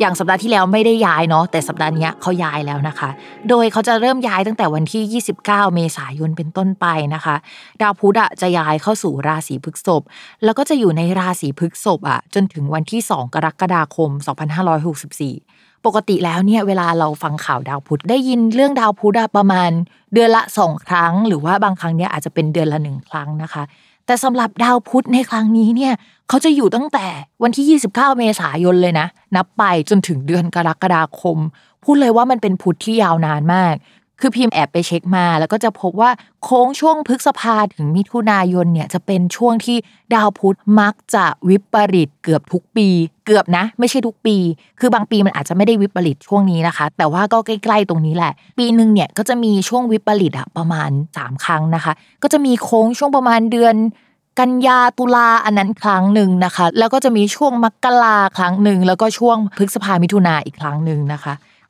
[0.00, 3.10] อย่างสัปดาห์ที่แล้วไม่ได้ย้ายเนาะแต่สัปดาห์นี้เขาย้ายแล้วนะคะ
[3.48, 7.36] โดยเขาจะเริ่มย้ายตั้งแต่วันที่ 29 เมษายนเป็นต้นไปนะคะ
[7.80, 10.02] ดาวพุธอะจะย้ายเข้าสู่ราศีพฤษภ
[10.44, 14.10] แล้วก็จะอยู่ในราศีพฤษภอะจนถึงวันที่ 2 กรกฎาคม
[14.84, 15.53] 2564
[15.86, 19.70] ปกติแล้วเนี่ยเวลาเราฟังข่าวดาวพุธได้ยินเรื่องดาวพุธประมาณ
[20.14, 23.62] เดือนละสองครั้ง หรือว่าบางครั้งเนี่ยอาจจะเป็นเดือนละหนึ่งครั้งนะคะ
[24.06, 25.92] แต่สำหรับดาวพุธในครั้งนี้เนี่ย
[26.28, 27.06] เขาจะอยู่ตั้งแต่
[27.42, 31.38] วันที่ 29 เมษายนเลยนะ นับไปจนถึงเดือนกรกฎาคม
[31.84, 33.74] พูดเลยว่ามันเป็นพุธที่ยาวนานมาก
[34.20, 36.10] คือพิมพ์แอบไปเช็คมา แล้วก็จะพบว่า
[36.42, 39.76] โค้งช่วงพฤษภาถึงมิถุนายนเนี่ยจะเป็นช่วงที่
[40.14, 42.88] ดาวพุธมักจะวิปริตเกือบทุกปี
[43.26, 44.36] เกือบนะ ไม่ใช่ทุกปี
[44.80, 51.92] คือบางปีมันอาจจะไม่ได้วิปริตช่วงนี้นะคะ แต่ว่าก็ใกล้ๆตรงนี้แหละ ปีหนึ่งเนี่ยก็จะมีช่วงวิปริตอะประมาณ 3 ครั้งนะคะ
[52.22, 53.76] ก็จะมีโค้งช่วงประมาณเดือน
[54.40, 61.34] กันยาตุลาอันนั้นครั้งหนึ่งนะคะ แล้วก็จะมีช่วงมกราครั้งหนึ่งแล้วก็ช่วงพฤษภามิถุนาอีกครั้งหนึ่งนะคะ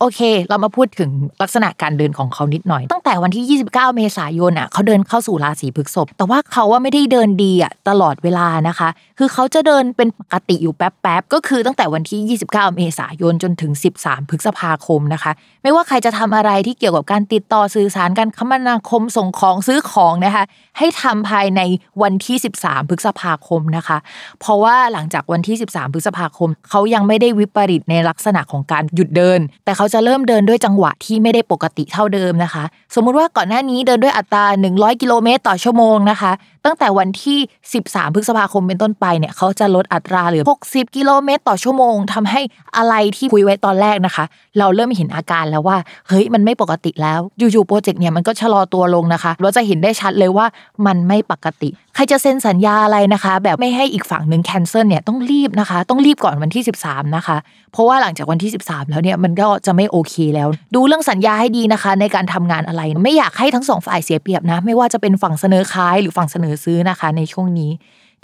[0.00, 1.10] โอเค เรามาพูดถึง
[1.42, 8.88] ลักษณะการเดินของเขานิดหน่อย ตั้งแต่วันที่ 29 เมษายนอะเขาเดินเข้าสู่ราศีพฤษภแต่ว่าเขาว่าไม่ได้เดินดีอะตลอดเวลานะคะ
[9.18, 15.32] คือเขาจะเดินเป็นปกติอยู่แป๊บๆก็คือตั้งแต่วันที่ 29 เมษายนจนถึง 13 พฤษภาคมนะคะ
[15.62, 20.44] ไม่ว่าใครจะทำอะไรที่เกี่ยวกับการติดต่อสื่อสารการคมนาคมส่งของซื้อของนะคะ
[20.78, 21.60] ให้ทำภายใน
[22.02, 23.98] วันที่ 13 พฤษภาคมนะคะ
[24.40, 32.64] เพราะว่าหลังจากวันที่ 13 พฤษภาคม เขายังไม่ได้วิปริตในลักษณะของการหยุดเดิน แต่เขาาจะเริ่มเดินด้วยจังหวะที่ไม่ได้ปกติเท่าเดิมนะคะ
[32.94, 36.32] สมมุติว่าก่อนหน้านี้เดินด้วยอัตรา 100 กิโลเมตรต่อชั่วโมงนะคะ
[36.64, 37.38] ตั้งแต่วันที่
[37.76, 42.40] 13 พฤษภาคมเป็นต้นไปเนี่ยเขาจะลดอัตราเหลือ 60 กิโลเมตรต่อชั่วโมงทำให้
[42.76, 44.24] อะไรที่คุยไว้ตอนแรกนะคะ
[44.58, 45.76] เราเริ่มเห็นอาการแล้วว่า
[46.08, 50.46] เฮ้ยมันไม่ปกติแล้ว อยู่ๆโปรเจกต์เนี่ยมันก็ชะลอตัวลงนะคะ เราจะเห็นได้ชัดเลยว่า
[50.86, 57.36] มันไม่ปกติ ใครจะเซ็นสัญญาอะไรนะคะ แบบไม่ให้อีกฝั่งหนึ่งแคนเซิลเนี่ยต้องรีบนะคะ ต้องรีบก่อนวันที่ 13 นะคะ
[57.72, 67.70] เพราะว่าหลังจากวันที่ 13 แล้วเนี่ยมันก็จะไม่โอเคแล้ว ดูเรื่องสัญญาให้ดีนะคะ ในการทำงานอะไร ไม่อยากให้ทั้งสองฝ่ายเสียเปรียบนะ ไม่ว่าจะเป็นฝั่งเสนอขายหรือฝั่งเสนอซื้อนะคะ ในช่วงนี้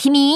[0.01, 0.33] ทีนี้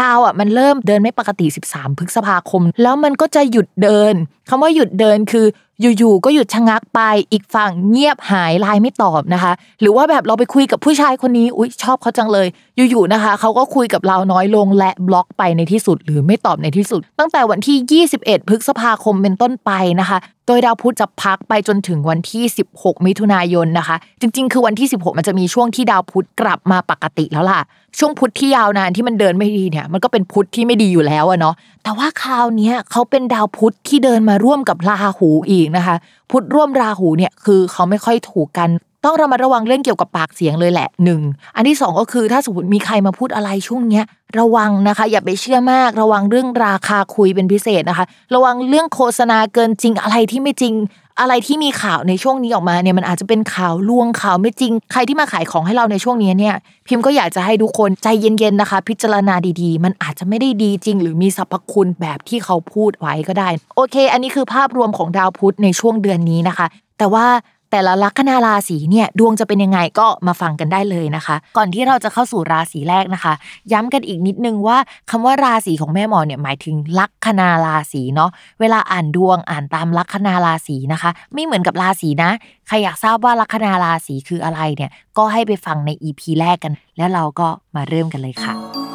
[0.00, 4.14] ดาวอะมันเริ่มเดินไม่ปกติ 13 พฤษภาคม แล้วมันก็จะหยุดเดิน
[4.48, 5.46] คำว่าหยุดเดินคือ
[5.80, 7.00] อยู่ๆก็หยุดชะงักไป
[7.32, 12.48] อีกฝั่งเงียบหายไลน์ไม่ตอบนะคะ หรือว่าแบบเราไปคุยกับผู้ชายคนนี้อุ้ยชอบเขาจังเลย
[12.90, 19.70] อยู่ๆนะคะเขาก็คุยกับเราน้อยลงและบล็อกไปในที่สุด หรือไม่ตอบในที่สุด ตั้งแต่วันที่ 21 พฤษภาคมเป็นต้นไป
[20.00, 22.44] นะคะ โดยดาวพุธจะพักไปจนถึงวันที่
[22.74, 27.60] 16 มิถุนายนนะคะ จริง ๆ คือวันที่ 16 มันจะมีช่วงที่ดาวพุธกลับมาปกติแล้วล่ะ
[27.98, 31.54] ช่วงพุธที่ยาวนานที่มันเดินไม่ดีเนี่ยมันก็เป็นพุธที่ไม่ดีอยู่แล้วอะเนาะ
[31.84, 35.96] แต่ว่าคราวนี้เขาเป็นดาวพุธที่เดินมาร่วมกับราหูอีกนะคะ
[36.30, 38.70] พุธร่วมราหูเนี่ยคือเขาไม่ค่อยถูกกัน
[39.04, 41.20] ต้องระมัดระวังเรื่องเกี่ยวกับปากเสียงเลยแหละหนึ่ง
[41.56, 44.04] อันที่สองก็คือถ้าสมมติมีใครมาพูดอะไรช่วงเนี้ย
[44.38, 50.74] ระวังนะคะ อย่าไปเชื่อมาก ระวังเรื่องราคาคุยเป็นพิเศษนะคะ ระวังเรื่องโฆษณาเกินจริงอะไรที่ไม่จริง
[51.20, 56.54] อะไรที่มีข่าวในช่วงนี้ออกมาเนี่ยมันอาจจะเป็นข่าวลวงข่าวไม่จริง ใครที่มาขายของให้เราในช่วงนี้เนี่ย
[56.86, 66.66] พิมพ์ก็อยากจะให้ทุกคนใจเย็นๆนะคะ พิจารณาดีๆ มันอาจจะไม่ได้ดีจริง หรือมีสรรพคุณแบบที่เขาพูดไว้ก็ได้ โอเค อันนี้คือภาพรวมของดาวพุธในช่วงเดือนนี้นะคะ
[66.98, 67.26] แต่ว่า
[67.70, 73.32] แต่ละลัคนาราศีเนี่ยดวงจะเป็นยังไงก็มาฟังกันได้เลยนะคะ ก่อนที่เราจะเข้าสู่ราศีแรกนะคะ
[73.72, 74.78] ย้ำกันอีกนิดนึงว่า
[75.10, 78.30] คำว่าราศีของแม่หมอเนี่ยหมายถึงลัคนาราศีเนาะ
[78.60, 82.30] เวลาอ่านดวงอ่านตามลัคนาราศีนะคะ ไม่เหมือนกับราศีนะ
[82.68, 88.85] ใครอยากทราบว่าลัคนาราศีคืออะไรเนี่ยก็ให้ไปฟังใน EP แรกกัน แล้วเราก็มาเริ่มกันเลยค่ะ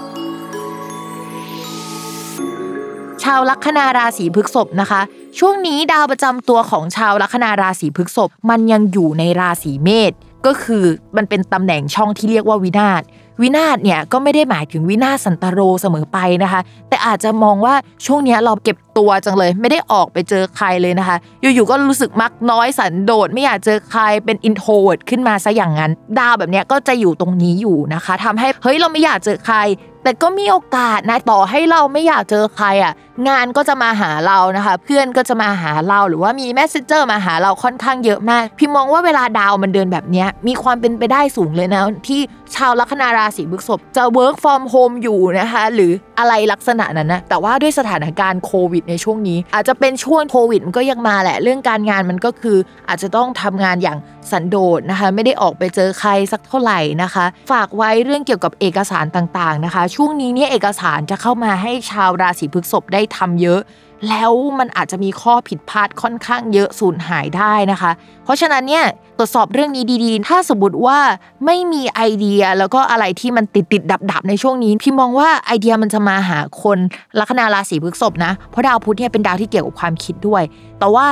[3.23, 5.01] ชาวลัคนาราศีพฤษภนะคะ
[5.39, 10.11] ช่วงนี้ดาวประจำตัวของชาวลัคนาราศีพฤษภมันยังอยู่ในราศีเมษ
[10.45, 10.85] ก็คือ
[11.17, 13.01] มันเป็นตำแหน่งช่องที่เรียกว่าวินาศ
[13.41, 17.75] วินาศเนี่ยก็ไม่ได้หมายถึงวินาศสันตโรเสมอไปนะคะ แต่อาจจะมองว่า
[18.05, 29.57] ช่วงนี้เราเก็บตัวจังเลย ไม่ได้ออกไปเจอใครเลยนะคะ อยู่ๆก็รู้สึกมักน้อยสันโดษไม่อยากเจอใครเป็น introvert ขึ้นมาซะอย่างนั้น ดาวแบบเนี้ยก็จะอยู่ตรงนี้อยู่นะคะทำให้เฮ้ยเราไม่อยากเจอใคร
[30.03, 32.93] แต่ก็มีโอกาสนะต่อให้เราไม่อยากเจอใครอะ
[33.27, 42.21] งานก็จะมาหาเรานะคะ เพื่อนก็จะมาหาเราหรือว่ามี messenger มาหาเราค่อนข้างเยอะมากพี่มองว่าเวลาดาวมันเดินแบบเนี้ยมีความเป็นไปได้สูงเลยนะที่
[42.55, 52.57] ชาวลัคนาราศีพฤษภจะ work from home อยู่นะคะ หรืออะไรลักษณะนั้นนะแต่ว่าด้วยสถานการณ์โควิดในช่วงนี้ อาจจะเป็นช่วงโควิดมันก็ยังมาแหละ เรื่องการงานมันก็คือ
[52.87, 53.97] อาจจะต้องทำงานอย่าง
[54.31, 63.61] สันโดษนะคะ ไม่ได้ออกไปเจอใครสักเท่าไหร่นะคะ ฝากไว้เรื่องเกี่ยวกับเอกสารต่างๆนะคะ ช่วงนี้เนี่ยเอกสารจะเข้ามาให้ชาวราศีพฤษภได้ทำเยอะ
[64.09, 67.91] แล้วมันอาจจะมีข้อผิดพลาดค่อนข้างเยอะสูญหายได้นะคะ
[68.23, 68.85] เพราะฉะนั้นเนี่ย
[69.17, 70.99] ตรวจสอบเรื่องนี้ดีๆ ถ้าสมมติว่า
[71.45, 76.77] ไม่มีไอเดียแล้วก็อะไรที่มันติดติดดับดับๆในช่วงนี้พี่มองว่าไอเดียมันจะมาหาคน
[77.19, 80.43] ลัคนาราศีพฤษภนะเพราะดาวพุธเนี่ยเป็นดาวที่เกี่ยวกับความคิดด้วย
[80.79, 81.05] แต่ว่า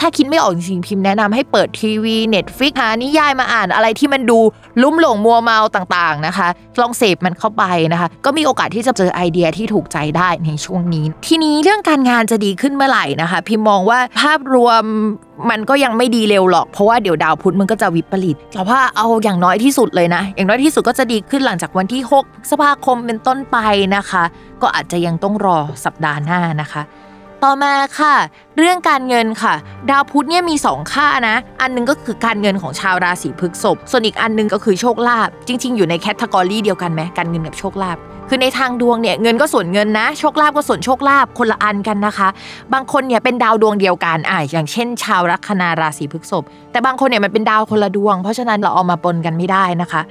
[0.00, 4.38] ถ้าคิดไม่ออกจริงๆพิมพ์แนะนำให้เปิดทีวีเน็ตฟิกหานิยายมาอ่านอะไรที่มันดู
[4.82, 6.48] ลุ่มหลงมัวเมาต่างๆนะคะ
[6.80, 14.82] ลองเสพมันเข้าไปนะคะ ก็มีโอกาสที่จะเจอไอเดียที่ถูกใจได้ในช่วงนี้ ทีนี้เรื่องการงานจะดีขึ้นเมื่อไหร่นะคะ พิมพ์มองว่าภาพรวม
[15.50, 23.56] มันก็ยังไม่ดีเร็วหรอกเพราะว่าเดี๋ยวดาวพุธมันก็จะวิปริตแต่ว่าเอาอย่างน้อยที่สุดเลยนะ อย่างน้อยที่สุดก็จะดีขึ้นหลังจากวันที่6พฤษภาคมเป็นต้นไป
[23.96, 24.22] นะคะ
[24.62, 26.82] ก็อาจจะยังต้องรอสัปดาห์หน้านะคะ
[27.46, 28.14] ต่อมาค่ะ
[28.58, 29.54] เรื่องการเงินค่ะ
[29.90, 37.96] ดาวพุธเนี่ยมี 2 ค่านะ อันหนึงก็คือการเงินของชาวราศีพฤษภส่วนอีกอันหนึงก็คือโชคลาภจริง ๆ อยู่ในแคตตากรีเดียวกันไหมการเงินกับโชคลาภ
[38.28, 42.28] คือในทางดวงเนี่ยเงินก็ส่วนเงินนะ โชคลาภก็ส่วนโชคลาภคนละอันกันนะคะ
[42.72, 50.02] บางคนเนี่ยเป็นดาวดวงเดียวกันอ่าอย่างเช่น ชาวลัคนาราศีพฤษภแต่บางคนเนี่ยมันเป็นดาวคนละดวง เพราะฉะนั้นเราเอามาปนกันไม่ได้นะคะ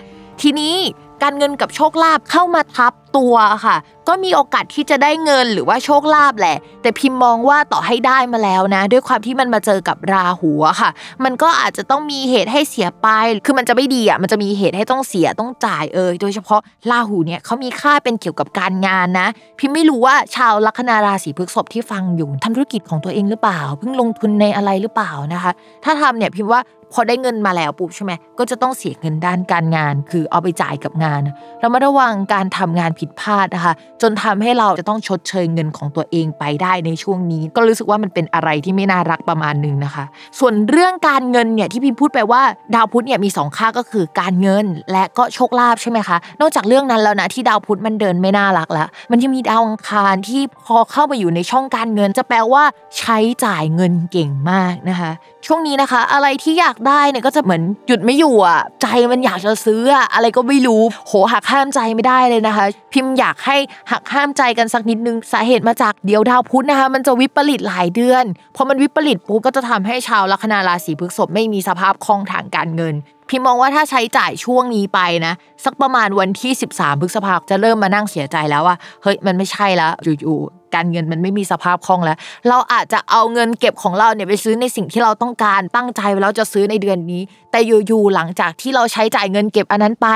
[0.41, 0.75] ทีนี้
[1.23, 3.35] การเงินกับโชคลาภเข้ามาทับ ตัว
[3.65, 3.75] ค่ะ
[4.07, 10.89] ก็มีโอกาสที่จะได้เงินหรือว่าโชคลาภแหละ แต่พิมพ์มองว่าต่อให้ได้มาแล้วนะ ด้วยความที่มันมาเจอกับราหูค่ะ
[11.23, 13.07] มันก็อาจจะต้องมีเหตุให้เสียไป
[13.45, 16.61] คือมันจะไม่ดีอะมันจะมีเหตุให้ต้องเสียต้องจ่ายเออโดยเฉพาะ
[16.91, 19.27] ราหูเนี่ยเขามีค่าเป็นเกี่ยวกับการงานนะ
[19.59, 25.51] พิมพ์ไม่รู้ว่าชาวลัคนาราศีพฤษภที่ฟังอยู่ทำธุรกิจของตัวเองหรือเปล่า เพิ่งลงทุนในอะไรหรือเปล่านะคะ
[25.83, 26.61] ถ้าทำเนี่ยพิมพ์ว่า
[26.95, 31.21] พอได้เงินมาแล้วปุ๊บใช่ไหมก็จะต้องเสียเงินด้านการงาน คือเอาไปจ่ายกับงาน
[31.59, 40.05] เรามาระวังการทำงานผิดพลาดนะคะ จนทำให้เราจะต้องชดเชยเงินของตัวเองไปได้ในช่วงนี้ ก็รู้สึกว่ามันเป็นอะไรที่ไม่น่ารักประมาณหนึงนะคะ
[40.39, 42.41] ส่วนเรื่องการเงินเนี่ยที่พิมพ์พูดไปว่า
[42.75, 52.63] ดาวพุธเนี่ยมีสองค่าก็คือการเงินและก็โชคลาภใช่ไหมคะนอกจากเรื่องนั้นแล้วนะที่ดาวพุธมันเดินไม่น่ารักแล้ว มันยังมีดาวอังคารที่พอเข้ามาอยู่ในช่องการเงิน จะแปลว่า
[52.99, 55.11] ใช้จ่ายเงินเก่งมากนะคะ
[55.47, 63.57] ช่วงนี้นะคะ อะไรที่อยากได้เนี่ยก็จะเหมือนหยุดไม่อยู่อะใจมันอยากจะซื้ออะอะไรก็ไม่รู้โหหักห้ามใจไม่ได้เลยนะคะ พิมพ์อยากให้
[63.91, 68.23] หักห้ามใจกันสักนิดนึงสาเหตุมาจากเดียวดาวพุธนะคะ มันจะวิปริตหลายเดือน
[68.55, 72.95] พอมันวิปริตปุ๊บก็จะทำให้ชาวลัคนาราศีพฤษภไม่มีสภาพคล่องทางการเงิน
[73.29, 75.33] พิมมองว่าถ้าใช้จ่ายช่วงนี้ไปนะ
[75.65, 82.17] สักประมาณวันที่ 13พฤษภาคมจะเริ่มมานั่งเสียใจแล้วว่าเฮ้ยมันไม่ใช่แล้วอยู่ๆ การเงินมันไม่มีสภาพคล่องแล้ว
[82.49, 90.07] เราอาจจะเอาเงินเก็บของเราเนี่ยไปซื้อในสิ่งที่เราต้องการตั้งใจไว้แล้วจะซื้อในเดือนนี้ แต่อยู่ๆหลังจากที่เราใช้จ่ายเงินเก็บอันนั้นไป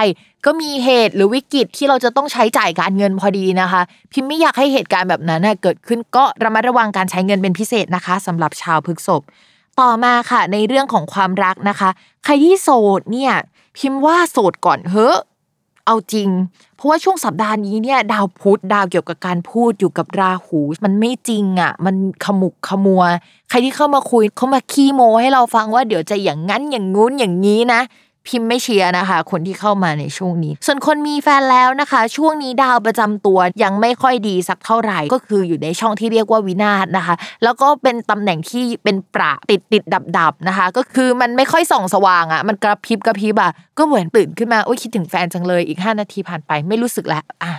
[0.45, 3.81] ก็มีเหตุหรือวิกฤตที่เราจะต้องใช้จ่ายการเงินพอดีนะคะ
[4.11, 9.21] พิมพ์ไม่อยากให้เหตุการณ์แบบนั้นเกิดขึ้นก็ระมัดระวังการใช้เงินเป็นพิเศษนะคะสำหรับชาวพฤกษภ
[9.79, 11.89] ต่อมาค่ะในเรื่องของความรักนะคะ
[12.25, 12.69] ใครที่โส
[12.99, 13.33] ดเนี่ย
[13.77, 15.15] พิมพ์ว่าโสดก่อนเฮ้อ
[15.85, 16.29] เอาจริง
[16.75, 23.03] เพราะว่าช่วงสัปดาห์นี้เนี่ยดาวพุธดาวเกี่ยวกับการพูดอยู่กับราหู มันไม่จริงอะ มันขมุกขมัว
[23.49, 27.81] ใครที่เข้ามาคุยเขามาขี้โมให้เราฟังว่าเดี๋ยวจะอย่างนั้นอย่างงู้นอย่างนี้นะ
[28.27, 47.53] พิมพ์ไม่เชียร์นะคะ คนที่เข้ามาในช่วงนี้ ส่วนคนมีแฟนแล้วนะคะ ช่วงนี้ดาวประจำตัวยังไม่ค่อยดีสักเท่าไหร่ก็คืออยู่ในช่องที่เรียกว่าวินาศนะคะ แล้วก็เป็นตำแหน่งที่เป็นประติดติดดับดับนะคะ ก็คือมันไม่ค่อยส่องสว่างอะมันกระพริบกระพริบอะก็เหมือนตื่นขึ้นมาโอ้ยคิดถึงแฟนจังเลยอีก 5 นาทีผ่านไปไม่รู้สึกแล้วอะ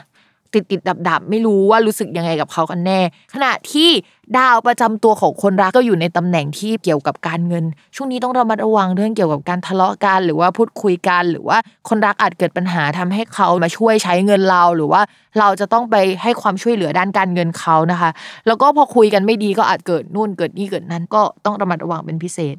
[0.54, 3.00] ติดติดดับดับไม่รู้ว่ารู้สึกยังไงกับเขากันแน่
[3.34, 3.90] ขณะที่
[4.38, 7.64] ดาวประจำตัวของคนรักก็อยู่ในตำแหน่งที่เกี่ยวกับการเงิน
[7.96, 15.02] ช่วงนี้ต้องระมัดระวังเรื่องเกี่ยวกับการทะเลาะกันหรือว่าพูดคุยกัน หรือว่าคนรักอาจเกิดปัญหาทำให้เขามาช่วยใช้เงินเรา หรือว่า
[15.38, 18.10] เราจะต้องไปให้ความช่วยเหลือด้านการเงินเขานะคะ
[18.46, 22.56] แล้วก็พอคุยกันไม่ดีก็อาจเกิดนู่นเกิดนี่เกิดนั้นก็ต้องระมัดระวังเป็นพิเศษ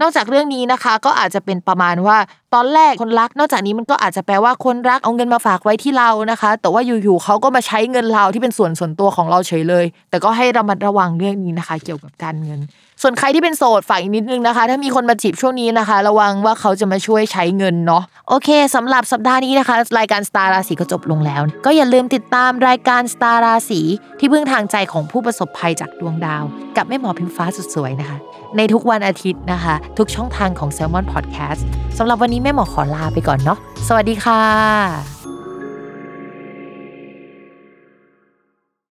[0.00, 2.18] นอกจากเรื่องนี้นะคะ ก็อาจจะเป็นประมาณว่า
[2.54, 12.60] ตอนแรกคนรัก นอกจากนี้มันก็อาจจะแปลว่าคนรักเอาเงินมาฝากไว้ที่เรานะคะ แต่ว่าอยู่ๆเขาก็มาใช้เงินเราที่เป็นส่วนส่วนตัวของเราเฉยเลย แต่ก็ให้ระมัดระวังเรื่องนี้นะคะ เกี่ยวกับการเงิน
[13.02, 23.80] ส่วนใครที่เป็นโสดฝากอีกนิดนึงนะคะ ถ้ามีคนมาจีบช่วงนี้นะคะ ระวังว่าเขาจะมาช่วยใช้เงินเนาะโอเคสำหรับสัปดาห์นี้นะคะ รายการสตาร์ราศีก็จบลงแล้ว ก็อย่าลืมติดตามรายการสตาร์ราศี
[24.18, 26.44] ที่พึ่งทางใจของผู้ประสบภัยจากดวงดาว
[26.76, 28.18] กับแม่หมอพิมฟ้าสุดสวยนะคะ
[28.56, 31.62] ในทุกวันอาทิตย์นะคะ ทุกช่องทางของ Salmon Podcast
[31.98, 33.58] สำหรับวันนี้แม่หมอขอลาไปก่อนเนาะ
[33.88, 35.31] สวัสดีค่ะ